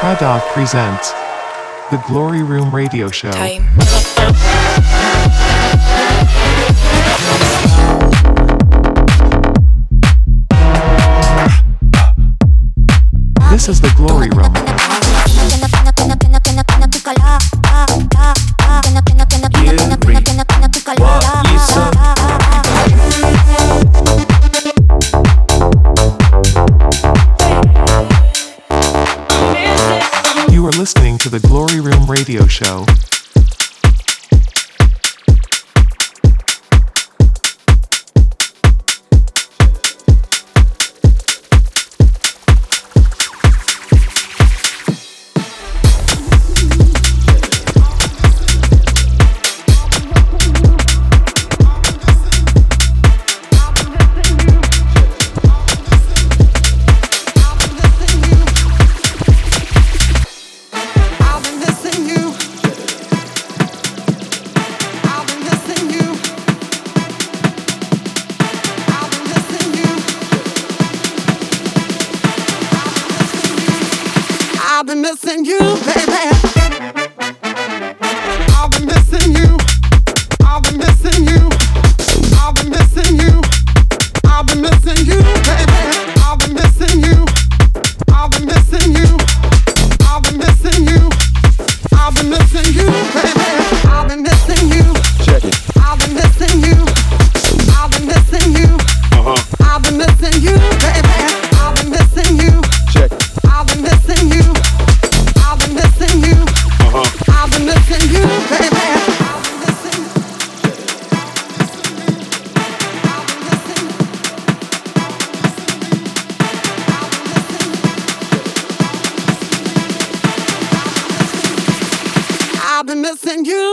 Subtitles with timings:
[0.00, 1.10] PRADOV presents
[1.90, 3.30] The Glorie Room Radio Show.
[3.32, 3.66] Time.
[13.50, 14.69] This is The Glorie Room.
[31.20, 32.86] to the Glorie Room Radio Show.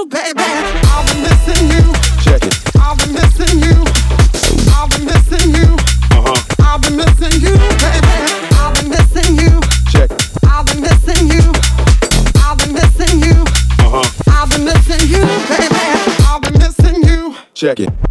[0.09, 0.39] baby.
[0.39, 1.83] I've been missing you.
[2.23, 2.55] Check it.
[2.79, 3.75] I've been missing you.
[4.71, 5.75] I've been missing you.
[6.15, 6.39] Uh huh.
[6.63, 8.15] I've been missing you, baby.
[8.55, 9.59] I've been missing you.
[9.91, 10.29] Check it.
[10.45, 11.43] I've been missing you.
[12.39, 13.43] I've been missing you.
[13.83, 14.07] Uh huh.
[14.31, 15.75] I've been missing you, baby.
[16.27, 17.35] I've been missing you.
[17.53, 18.06] Check it.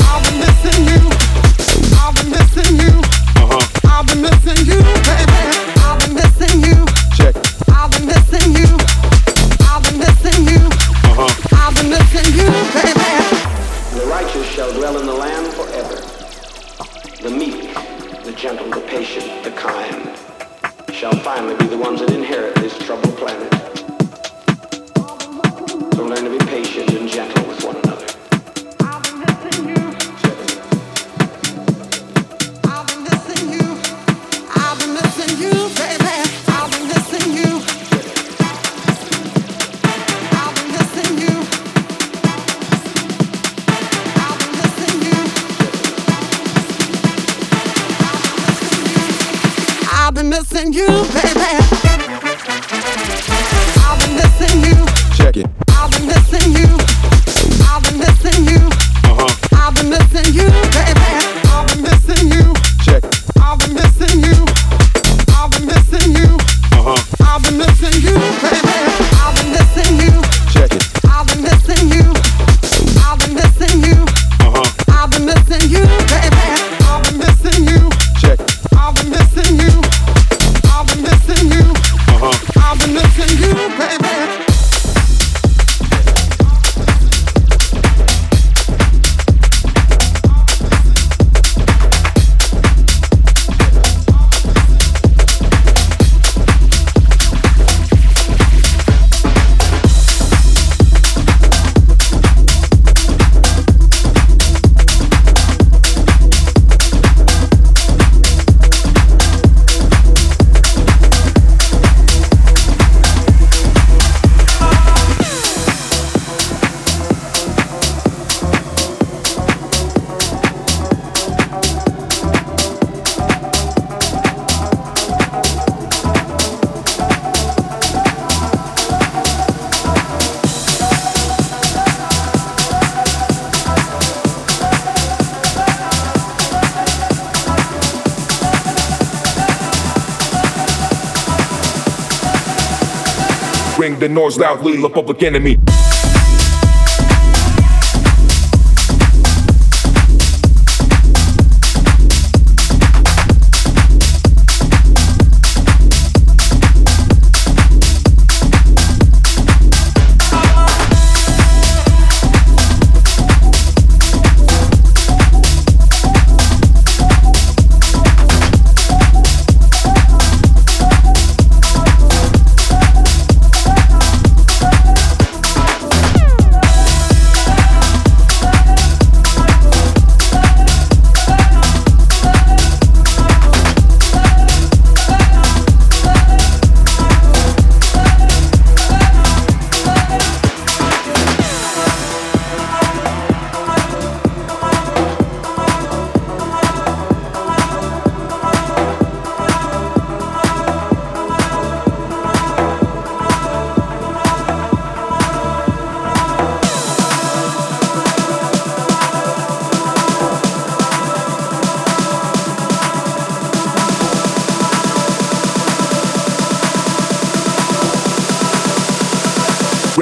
[144.39, 145.57] loudly, the public enemy.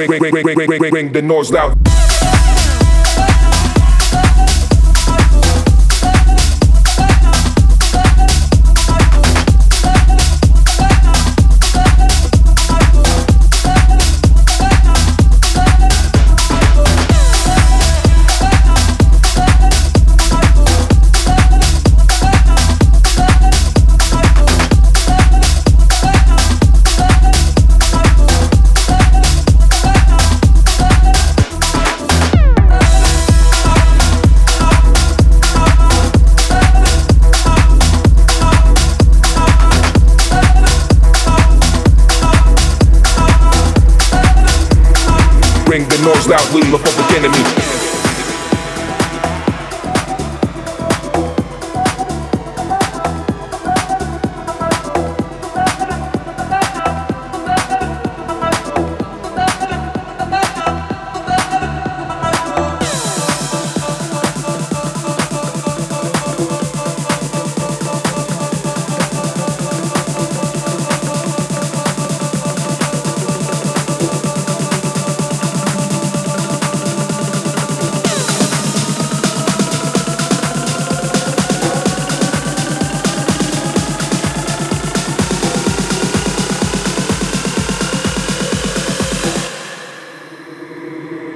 [0.07, 1.84] Ring, ring, ring, ring, ring, ring, ring, the noise loud.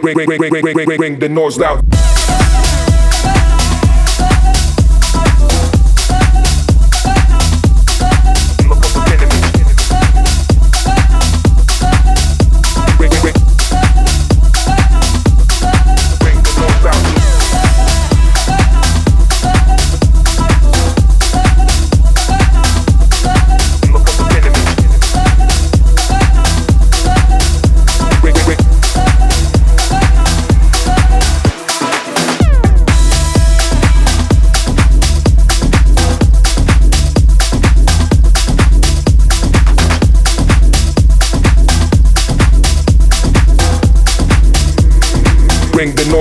[0.09, 2.08] Ring, ring, ring, ring, ring, ring, ring, the noise loud.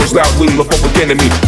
[0.08, 1.47] The noise loudly, the enemy.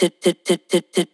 [0.00, 1.08] Remember